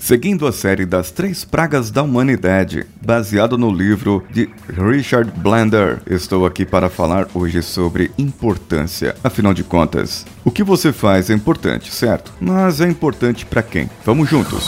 seguindo 0.00 0.46
a 0.46 0.52
série 0.52 0.86
das 0.86 1.10
Três 1.10 1.44
Pragas 1.44 1.90
da 1.90 2.02
Humanidade, 2.02 2.86
baseado 3.04 3.56
no 3.58 3.70
livro 3.70 4.24
de 4.32 4.48
Richard 4.68 5.30
Blender. 5.36 6.00
Estou 6.06 6.46
aqui 6.46 6.64
para 6.64 6.88
falar 6.88 7.28
hoje 7.34 7.62
sobre 7.62 8.10
importância. 8.18 9.14
Afinal 9.22 9.52
de 9.52 9.62
contas, 9.62 10.26
o 10.44 10.50
que 10.50 10.64
você 10.64 10.92
faz 10.92 11.28
é 11.28 11.34
importante, 11.34 11.92
certo? 11.92 12.32
Mas 12.40 12.80
é 12.80 12.88
importante 12.88 13.44
para 13.44 13.62
quem? 13.62 13.88
Vamos 14.04 14.28
juntos. 14.28 14.66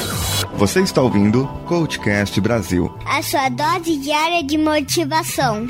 Você 0.56 0.80
está 0.80 1.00
ouvindo 1.00 1.49
Coachcast 1.67 2.39
Brasil. 2.41 2.93
A 3.07 3.23
sua 3.23 3.49
dose 3.49 3.96
diária 3.96 4.45
de 4.45 4.59
motivação. 4.59 5.67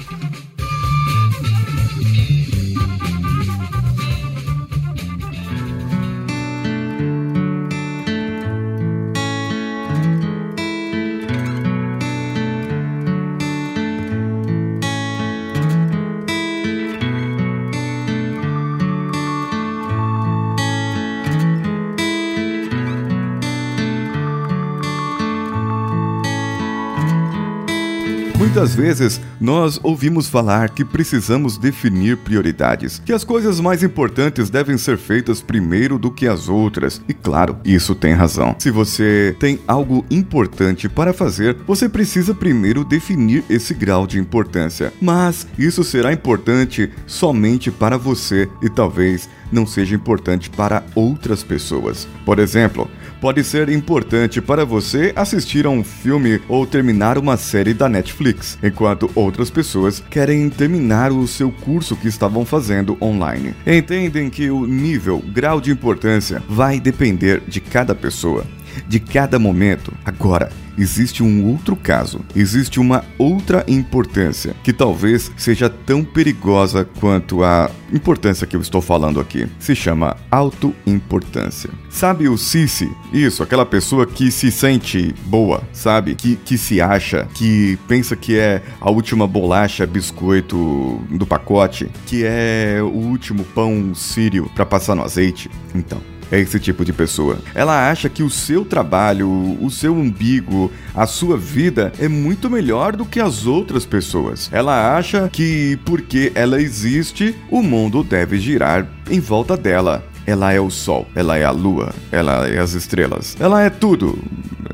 Muitas 28.42 28.74
vezes 28.74 29.20
nós 29.40 29.78
ouvimos 29.84 30.28
falar 30.28 30.70
que 30.70 30.84
precisamos 30.84 31.56
definir 31.56 32.16
prioridades, 32.16 32.98
que 32.98 33.12
as 33.12 33.22
coisas 33.22 33.60
mais 33.60 33.84
importantes 33.84 34.50
devem 34.50 34.76
ser 34.76 34.98
feitas 34.98 35.40
primeiro 35.40 35.96
do 35.96 36.10
que 36.10 36.26
as 36.26 36.48
outras. 36.48 37.00
E 37.08 37.14
claro, 37.14 37.56
isso 37.64 37.94
tem 37.94 38.14
razão. 38.14 38.56
Se 38.58 38.68
você 38.68 39.36
tem 39.38 39.60
algo 39.64 40.04
importante 40.10 40.88
para 40.88 41.12
fazer, 41.12 41.56
você 41.64 41.88
precisa 41.88 42.34
primeiro 42.34 42.84
definir 42.84 43.44
esse 43.48 43.74
grau 43.74 44.08
de 44.08 44.18
importância. 44.18 44.92
Mas 45.00 45.46
isso 45.56 45.84
será 45.84 46.12
importante 46.12 46.90
somente 47.06 47.70
para 47.70 47.96
você 47.96 48.48
e 48.60 48.68
talvez 48.68 49.28
não 49.52 49.64
seja 49.64 49.94
importante 49.94 50.50
para 50.50 50.82
outras 50.96 51.44
pessoas. 51.44 52.08
Por 52.24 52.40
exemplo, 52.40 52.90
pode 53.22 53.44
ser 53.44 53.68
importante 53.68 54.42
para 54.42 54.64
você 54.64 55.12
assistir 55.14 55.64
a 55.64 55.70
um 55.70 55.84
filme 55.84 56.40
ou 56.48 56.66
terminar 56.66 57.16
uma 57.16 57.36
série 57.36 57.72
da 57.72 57.88
Netflix, 57.88 58.58
enquanto 58.60 59.08
outras 59.14 59.48
pessoas 59.48 60.02
querem 60.10 60.50
terminar 60.50 61.12
o 61.12 61.24
seu 61.28 61.52
curso 61.52 61.94
que 61.94 62.08
estavam 62.08 62.44
fazendo 62.44 62.98
online. 63.00 63.54
Entendem 63.64 64.28
que 64.28 64.50
o 64.50 64.66
nível, 64.66 65.22
grau 65.24 65.60
de 65.60 65.70
importância 65.70 66.42
vai 66.48 66.80
depender 66.80 67.40
de 67.46 67.60
cada 67.60 67.94
pessoa 67.94 68.44
de 68.86 69.00
cada 69.00 69.38
momento. 69.38 69.92
Agora, 70.04 70.50
existe 70.76 71.22
um 71.22 71.46
outro 71.50 71.76
caso, 71.76 72.20
existe 72.34 72.80
uma 72.80 73.04
outra 73.18 73.64
importância 73.68 74.54
que 74.62 74.72
talvez 74.72 75.30
seja 75.36 75.68
tão 75.68 76.04
perigosa 76.04 76.84
quanto 77.00 77.44
a 77.44 77.70
importância 77.92 78.46
que 78.46 78.56
eu 78.56 78.60
estou 78.60 78.80
falando 78.80 79.20
aqui. 79.20 79.46
Se 79.58 79.74
chama 79.74 80.16
autoimportância. 80.30 81.70
Sabe 81.90 82.28
o 82.28 82.38
Cici? 82.38 82.90
Isso, 83.12 83.42
aquela 83.42 83.66
pessoa 83.66 84.06
que 84.06 84.30
se 84.30 84.50
sente 84.50 85.14
boa, 85.26 85.62
sabe? 85.72 86.14
Que, 86.14 86.36
que 86.36 86.56
se 86.56 86.80
acha, 86.80 87.28
que 87.34 87.78
pensa 87.86 88.16
que 88.16 88.38
é 88.38 88.62
a 88.80 88.90
última 88.90 89.26
bolacha 89.26 89.86
biscoito 89.86 91.00
do 91.10 91.26
pacote, 91.26 91.90
que 92.06 92.24
é 92.24 92.78
o 92.82 92.86
último 92.86 93.44
pão 93.44 93.94
sírio 93.94 94.50
para 94.54 94.64
passar 94.64 94.94
no 94.94 95.02
azeite. 95.02 95.50
Então, 95.74 96.00
é 96.32 96.40
esse 96.40 96.58
tipo 96.58 96.84
de 96.84 96.92
pessoa. 96.92 97.38
Ela 97.54 97.90
acha 97.90 98.08
que 98.08 98.22
o 98.22 98.30
seu 98.30 98.64
trabalho, 98.64 99.28
o 99.60 99.70
seu 99.70 99.94
umbigo, 99.94 100.72
a 100.94 101.06
sua 101.06 101.36
vida 101.36 101.92
é 102.00 102.08
muito 102.08 102.48
melhor 102.48 102.96
do 102.96 103.04
que 103.04 103.20
as 103.20 103.46
outras 103.46 103.84
pessoas. 103.84 104.48
Ela 104.50 104.96
acha 104.96 105.28
que 105.30 105.78
porque 105.84 106.32
ela 106.34 106.60
existe, 106.60 107.36
o 107.50 107.62
mundo 107.62 108.02
deve 108.02 108.38
girar 108.38 108.88
em 109.10 109.20
volta 109.20 109.56
dela. 109.56 110.02
Ela 110.26 110.52
é 110.52 110.60
o 110.60 110.70
sol, 110.70 111.06
ela 111.14 111.36
é 111.36 111.44
a 111.44 111.50
lua, 111.50 111.92
ela 112.10 112.48
é 112.48 112.58
as 112.58 112.72
estrelas, 112.72 113.36
ela 113.38 113.62
é 113.62 113.68
tudo. 113.68 114.18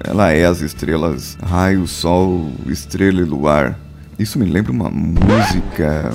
Ela 0.04 0.30
é 0.30 0.44
as 0.44 0.60
estrelas, 0.60 1.36
raio, 1.42 1.86
sol, 1.86 2.52
estrela 2.68 3.20
e 3.20 3.24
luar. 3.24 3.78
Isso 4.18 4.38
me 4.38 4.44
lembra 4.44 4.70
uma 4.70 4.90
música. 4.90 6.12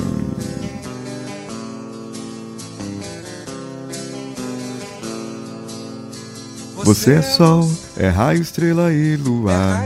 Você 6.84 7.14
é 7.14 7.22
sol, 7.22 7.70
é 7.98 8.10
raio, 8.10 8.42
estrela 8.42 8.92
e 8.92 9.16
luar. 9.16 9.86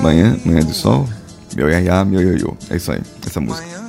Manhã, 0.00 0.38
manhã 0.44 0.60
de 0.60 0.74
sol, 0.74 1.08
meu 1.54 1.70
iaiá, 1.70 2.04
meu 2.04 2.20
ioiô. 2.20 2.56
É 2.68 2.76
isso 2.76 2.92
aí, 2.92 3.00
essa 3.26 3.40
música. 3.40 3.81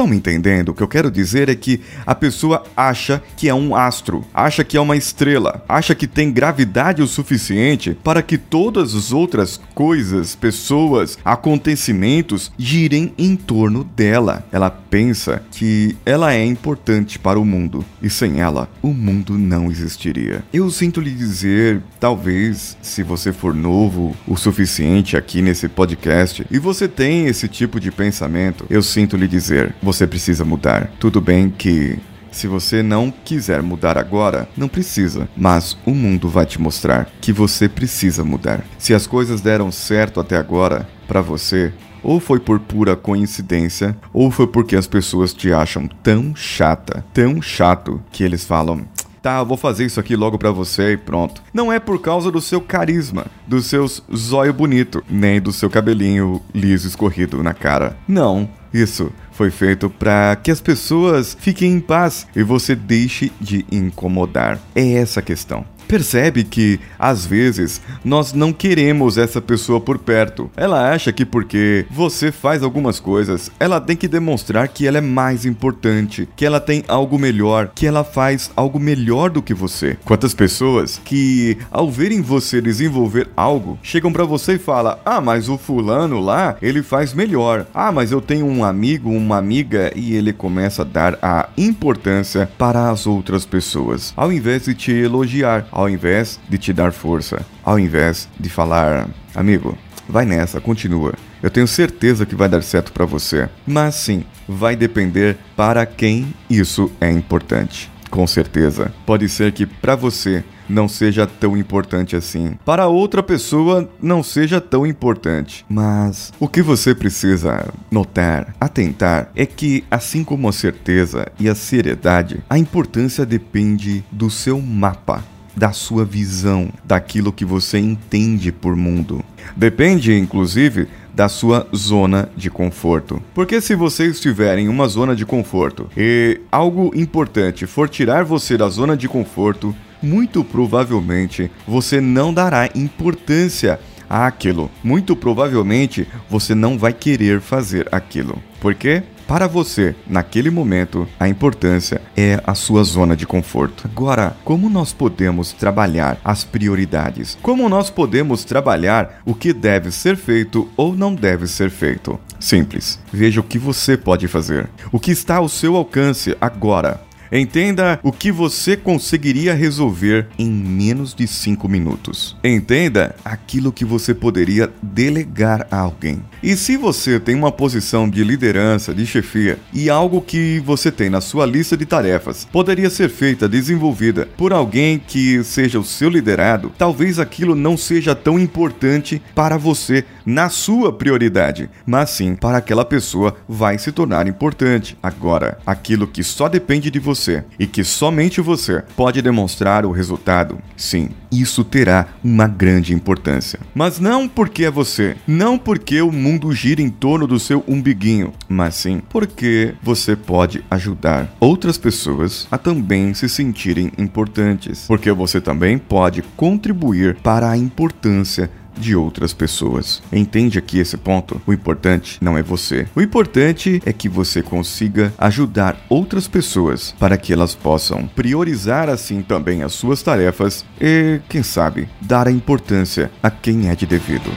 Estão 0.00 0.08
me 0.08 0.16
entendendo? 0.16 0.70
O 0.70 0.74
que 0.74 0.82
eu 0.82 0.88
quero 0.88 1.10
dizer 1.10 1.50
é 1.50 1.54
que 1.54 1.82
a 2.06 2.14
pessoa 2.14 2.64
acha 2.74 3.22
que 3.36 3.50
é 3.50 3.54
um 3.54 3.76
astro, 3.76 4.24
acha 4.32 4.64
que 4.64 4.78
é 4.78 4.80
uma 4.80 4.96
estrela, 4.96 5.62
acha 5.68 5.94
que 5.94 6.06
tem 6.06 6.32
gravidade 6.32 7.02
o 7.02 7.06
suficiente 7.06 7.94
para 8.02 8.22
que 8.22 8.38
todas 8.38 8.94
as 8.94 9.12
outras 9.12 9.60
coisas, 9.74 10.34
pessoas, 10.34 11.18
acontecimentos 11.22 12.50
girem 12.56 13.12
em 13.18 13.36
torno 13.36 13.84
dela. 13.84 14.42
Ela 14.50 14.70
pensa 14.70 15.42
que 15.50 15.94
ela 16.06 16.32
é 16.32 16.46
importante 16.46 17.18
para 17.18 17.38
o 17.38 17.44
mundo 17.44 17.84
e 18.00 18.08
sem 18.08 18.40
ela, 18.40 18.70
o 18.80 18.94
mundo 18.94 19.36
não 19.36 19.70
existiria. 19.70 20.42
Eu 20.50 20.70
sinto 20.70 20.98
lhe 20.98 21.10
dizer, 21.10 21.82
talvez, 22.00 22.74
se 22.80 23.02
você 23.02 23.34
for 23.34 23.54
novo 23.54 24.16
o 24.26 24.34
suficiente 24.34 25.14
aqui 25.14 25.42
nesse 25.42 25.68
podcast 25.68 26.46
e 26.50 26.58
você 26.58 26.88
tem 26.88 27.26
esse 27.26 27.46
tipo 27.48 27.78
de 27.78 27.92
pensamento, 27.92 28.64
eu 28.70 28.82
sinto 28.82 29.14
lhe 29.14 29.28
dizer, 29.28 29.74
você 29.92 30.06
precisa 30.06 30.44
mudar. 30.44 30.92
Tudo 31.00 31.20
bem 31.20 31.50
que 31.50 31.98
se 32.30 32.46
você 32.46 32.80
não 32.80 33.10
quiser 33.10 33.60
mudar 33.60 33.98
agora, 33.98 34.48
não 34.56 34.68
precisa, 34.68 35.28
mas 35.36 35.76
o 35.84 35.90
mundo 35.90 36.28
vai 36.28 36.46
te 36.46 36.60
mostrar 36.60 37.10
que 37.20 37.32
você 37.32 37.68
precisa 37.68 38.22
mudar. 38.22 38.64
Se 38.78 38.94
as 38.94 39.04
coisas 39.04 39.40
deram 39.40 39.72
certo 39.72 40.20
até 40.20 40.36
agora 40.36 40.88
para 41.08 41.20
você, 41.20 41.72
ou 42.04 42.20
foi 42.20 42.38
por 42.38 42.60
pura 42.60 42.94
coincidência, 42.94 43.96
ou 44.12 44.30
foi 44.30 44.46
porque 44.46 44.76
as 44.76 44.86
pessoas 44.86 45.34
te 45.34 45.52
acham 45.52 45.88
tão 45.88 46.36
chata, 46.36 47.04
tão 47.12 47.42
chato, 47.42 48.00
que 48.12 48.22
eles 48.22 48.44
falam: 48.44 48.86
tá, 49.20 49.42
vou 49.42 49.56
fazer 49.56 49.86
isso 49.86 49.98
aqui 49.98 50.14
logo 50.14 50.38
para 50.38 50.52
você 50.52 50.92
e 50.92 50.96
pronto. 50.96 51.42
Não 51.52 51.72
é 51.72 51.80
por 51.80 52.00
causa 52.00 52.30
do 52.30 52.40
seu 52.40 52.60
carisma, 52.60 53.26
dos 53.44 53.66
seus 53.66 54.04
zóio 54.14 54.54
bonito, 54.54 55.02
nem 55.10 55.40
do 55.40 55.52
seu 55.52 55.68
cabelinho 55.68 56.40
liso 56.54 56.86
escorrido 56.86 57.42
na 57.42 57.52
cara. 57.52 57.96
Não, 58.06 58.48
isso 58.72 59.12
foi 59.32 59.50
feito 59.50 59.88
para 59.90 60.36
que 60.36 60.50
as 60.50 60.60
pessoas 60.60 61.36
fiquem 61.38 61.72
em 61.72 61.80
paz 61.80 62.26
e 62.36 62.42
você 62.42 62.74
deixe 62.74 63.32
de 63.40 63.64
incomodar. 63.70 64.58
É 64.74 64.92
essa 64.92 65.20
a 65.20 65.22
questão. 65.22 65.64
Percebe 65.90 66.44
que, 66.44 66.78
às 66.96 67.26
vezes, 67.26 67.82
nós 68.04 68.32
não 68.32 68.52
queremos 68.52 69.18
essa 69.18 69.40
pessoa 69.40 69.80
por 69.80 69.98
perto. 69.98 70.48
Ela 70.56 70.92
acha 70.92 71.12
que 71.12 71.24
porque 71.24 71.84
você 71.90 72.30
faz 72.30 72.62
algumas 72.62 73.00
coisas, 73.00 73.50
ela 73.58 73.80
tem 73.80 73.96
que 73.96 74.06
demonstrar 74.06 74.68
que 74.68 74.86
ela 74.86 74.98
é 74.98 75.00
mais 75.00 75.44
importante, 75.44 76.28
que 76.36 76.46
ela 76.46 76.60
tem 76.60 76.84
algo 76.86 77.18
melhor, 77.18 77.72
que 77.74 77.88
ela 77.88 78.04
faz 78.04 78.52
algo 78.54 78.78
melhor 78.78 79.30
do 79.30 79.42
que 79.42 79.52
você. 79.52 79.98
Quantas 80.04 80.32
pessoas 80.32 81.00
que, 81.04 81.58
ao 81.72 81.90
verem 81.90 82.20
você 82.20 82.60
desenvolver 82.60 83.28
algo, 83.36 83.76
chegam 83.82 84.12
para 84.12 84.24
você 84.24 84.52
e 84.52 84.58
falam: 84.58 84.96
Ah, 85.04 85.20
mas 85.20 85.48
o 85.48 85.58
fulano 85.58 86.20
lá, 86.20 86.56
ele 86.62 86.84
faz 86.84 87.12
melhor. 87.12 87.66
Ah, 87.74 87.90
mas 87.90 88.12
eu 88.12 88.20
tenho 88.20 88.46
um 88.46 88.64
amigo, 88.64 89.10
uma 89.10 89.38
amiga, 89.38 89.90
e 89.96 90.14
ele 90.14 90.32
começa 90.32 90.82
a 90.82 90.84
dar 90.84 91.18
a 91.20 91.48
importância 91.58 92.48
para 92.56 92.90
as 92.90 93.08
outras 93.08 93.44
pessoas, 93.44 94.14
ao 94.16 94.32
invés 94.32 94.66
de 94.66 94.74
te 94.74 94.92
elogiar 94.92 95.66
ao 95.80 95.88
invés 95.88 96.38
de 96.48 96.58
te 96.58 96.72
dar 96.72 96.92
força, 96.92 97.44
ao 97.64 97.78
invés 97.78 98.28
de 98.38 98.50
falar, 98.50 99.08
amigo, 99.34 99.76
vai 100.08 100.26
nessa, 100.26 100.60
continua. 100.60 101.14
Eu 101.42 101.50
tenho 101.50 101.66
certeza 101.66 102.26
que 102.26 102.34
vai 102.34 102.48
dar 102.48 102.62
certo 102.62 102.92
para 102.92 103.06
você. 103.06 103.48
Mas 103.66 103.94
sim, 103.94 104.24
vai 104.46 104.76
depender 104.76 105.38
para 105.56 105.86
quem 105.86 106.34
isso 106.50 106.92
é 107.00 107.10
importante. 107.10 107.90
Com 108.10 108.26
certeza. 108.26 108.92
Pode 109.06 109.28
ser 109.28 109.52
que 109.52 109.64
para 109.64 109.94
você 109.94 110.44
não 110.68 110.88
seja 110.88 111.26
tão 111.26 111.56
importante 111.56 112.14
assim. 112.14 112.56
Para 112.64 112.88
outra 112.88 113.22
pessoa, 113.22 113.88
não 114.02 114.22
seja 114.22 114.60
tão 114.60 114.86
importante. 114.86 115.64
Mas 115.68 116.32
o 116.38 116.48
que 116.48 116.60
você 116.60 116.94
precisa 116.94 117.72
notar, 117.90 118.54
atentar, 118.60 119.30
é 119.34 119.46
que, 119.46 119.84
assim 119.90 120.22
como 120.24 120.48
a 120.48 120.52
certeza 120.52 121.26
e 121.38 121.48
a 121.48 121.54
seriedade, 121.54 122.42
a 122.50 122.58
importância 122.58 123.24
depende 123.24 124.04
do 124.10 124.28
seu 124.28 124.60
mapa 124.60 125.24
da 125.56 125.72
sua 125.72 126.04
visão, 126.04 126.70
daquilo 126.84 127.32
que 127.32 127.44
você 127.44 127.78
entende 127.78 128.52
por 128.52 128.76
mundo. 128.76 129.24
Depende, 129.56 130.16
inclusive, 130.16 130.88
da 131.14 131.28
sua 131.28 131.66
zona 131.74 132.30
de 132.36 132.50
conforto. 132.50 133.22
Porque 133.34 133.60
se 133.60 133.74
você 133.74 134.06
estiver 134.06 134.58
em 134.58 134.68
uma 134.68 134.88
zona 134.88 135.14
de 135.14 135.26
conforto 135.26 135.88
e 135.96 136.40
algo 136.50 136.92
importante 136.94 137.66
for 137.66 137.88
tirar 137.88 138.24
você 138.24 138.56
da 138.56 138.68
zona 138.68 138.96
de 138.96 139.08
conforto, 139.08 139.74
muito 140.02 140.42
provavelmente 140.42 141.50
você 141.66 142.00
não 142.00 142.32
dará 142.32 142.68
importância 142.74 143.78
àquilo. 144.08 144.70
Muito 144.82 145.14
provavelmente 145.14 146.06
você 146.28 146.54
não 146.54 146.78
vai 146.78 146.92
querer 146.92 147.40
fazer 147.40 147.86
aquilo. 147.92 148.42
Por 148.60 148.74
quê? 148.74 149.02
Para 149.30 149.46
você, 149.46 149.94
naquele 150.08 150.50
momento, 150.50 151.06
a 151.16 151.28
importância 151.28 152.02
é 152.16 152.42
a 152.44 152.52
sua 152.52 152.82
zona 152.82 153.14
de 153.14 153.24
conforto. 153.24 153.84
Agora, 153.84 154.36
como 154.44 154.68
nós 154.68 154.92
podemos 154.92 155.52
trabalhar 155.52 156.18
as 156.24 156.42
prioridades? 156.42 157.38
Como 157.40 157.68
nós 157.68 157.90
podemos 157.90 158.42
trabalhar 158.42 159.22
o 159.24 159.32
que 159.32 159.52
deve 159.52 159.92
ser 159.92 160.16
feito 160.16 160.68
ou 160.76 160.96
não 160.96 161.14
deve 161.14 161.46
ser 161.46 161.70
feito? 161.70 162.18
Simples. 162.40 162.98
Veja 163.12 163.38
o 163.38 163.44
que 163.44 163.56
você 163.56 163.96
pode 163.96 164.26
fazer. 164.26 164.68
O 164.90 164.98
que 164.98 165.12
está 165.12 165.36
ao 165.36 165.48
seu 165.48 165.76
alcance 165.76 166.36
agora. 166.40 167.00
Entenda 167.32 168.00
o 168.02 168.10
que 168.10 168.32
você 168.32 168.76
conseguiria 168.76 169.54
resolver 169.54 170.26
em 170.36 170.50
menos 170.50 171.14
de 171.14 171.28
5 171.28 171.68
minutos. 171.68 172.36
Entenda 172.42 173.14
aquilo 173.24 173.72
que 173.72 173.84
você 173.84 174.12
poderia 174.12 174.68
delegar 174.82 175.64
a 175.70 175.78
alguém. 175.78 176.20
E 176.42 176.56
se 176.56 176.76
você 176.76 177.20
tem 177.20 177.36
uma 177.36 177.52
posição 177.52 178.08
de 178.08 178.24
liderança, 178.24 178.92
de 178.92 179.06
chefia, 179.06 179.58
e 179.72 179.88
algo 179.88 180.20
que 180.20 180.58
você 180.66 180.90
tem 180.90 181.08
na 181.08 181.20
sua 181.20 181.46
lista 181.46 181.76
de 181.76 181.86
tarefas 181.86 182.48
poderia 182.50 182.90
ser 182.90 183.08
feita, 183.08 183.48
desenvolvida 183.48 184.28
por 184.36 184.52
alguém 184.52 184.98
que 184.98 185.44
seja 185.44 185.78
o 185.78 185.84
seu 185.84 186.10
liderado, 186.10 186.72
talvez 186.76 187.20
aquilo 187.20 187.54
não 187.54 187.76
seja 187.76 188.14
tão 188.14 188.40
importante 188.40 189.22
para 189.34 189.56
você 189.56 190.04
na 190.26 190.48
sua 190.48 190.92
prioridade, 190.92 191.70
mas 191.86 192.10
sim 192.10 192.34
para 192.34 192.58
aquela 192.58 192.84
pessoa 192.84 193.36
vai 193.48 193.78
se 193.78 193.92
tornar 193.92 194.26
importante. 194.26 194.96
Agora, 195.02 195.58
aquilo 195.64 196.06
que 196.06 196.24
só 196.24 196.48
depende 196.48 196.90
de 196.90 196.98
você 196.98 197.19
você 197.20 197.44
e 197.58 197.66
que 197.66 197.84
somente 197.84 198.40
você 198.40 198.82
pode 198.96 199.20
demonstrar 199.20 199.84
o 199.84 199.92
resultado, 199.92 200.58
sim, 200.76 201.10
isso 201.30 201.62
terá 201.62 202.08
uma 202.24 202.48
grande 202.48 202.94
importância. 202.94 203.60
Mas 203.74 204.00
não 204.00 204.26
porque 204.26 204.64
é 204.64 204.70
você, 204.70 205.16
não 205.26 205.58
porque 205.58 206.00
o 206.00 206.10
mundo 206.10 206.52
gira 206.52 206.80
em 206.80 206.88
torno 206.88 207.26
do 207.26 207.38
seu 207.38 207.62
umbiguinho, 207.68 208.32
mas 208.48 208.74
sim 208.74 209.02
porque 209.08 209.74
você 209.82 210.16
pode 210.16 210.64
ajudar 210.70 211.28
outras 211.38 211.76
pessoas 211.76 212.48
a 212.50 212.56
também 212.56 213.12
se 213.12 213.28
sentirem 213.28 213.92
importantes, 213.98 214.84
porque 214.86 215.12
você 215.12 215.40
também 215.40 215.78
pode 215.78 216.22
contribuir 216.36 217.16
para 217.22 217.50
a 217.50 217.56
importância 217.56 218.50
de 218.80 218.96
outras 218.96 219.32
pessoas. 219.32 220.02
Entende 220.12 220.58
aqui 220.58 220.78
esse 220.78 220.96
ponto? 220.96 221.40
O 221.46 221.52
importante 221.52 222.18
não 222.20 222.36
é 222.36 222.42
você. 222.42 222.86
O 222.96 223.00
importante 223.00 223.80
é 223.84 223.92
que 223.92 224.08
você 224.08 224.42
consiga 224.42 225.12
ajudar 225.18 225.76
outras 225.88 226.26
pessoas 226.26 226.94
para 226.98 227.16
que 227.16 227.32
elas 227.32 227.54
possam 227.54 228.06
priorizar 228.06 228.88
assim 228.88 229.22
também 229.22 229.62
as 229.62 229.72
suas 229.74 230.02
tarefas 230.02 230.64
e, 230.80 231.20
quem 231.28 231.42
sabe, 231.42 231.88
dar 232.00 232.26
a 232.26 232.32
importância 232.32 233.10
a 233.22 233.30
quem 233.30 233.68
é 233.68 233.76
de 233.76 233.86
devido. 233.86 234.30